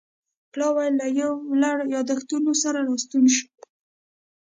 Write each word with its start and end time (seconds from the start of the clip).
پلاوی 0.51 0.89
له 0.99 1.07
یو 1.21 1.33
لړ 1.61 1.77
یادښتونو 1.93 2.51
سره 2.63 2.79
راستون 2.89 3.25
شو 3.35 3.47